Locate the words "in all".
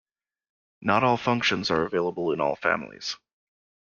2.33-2.55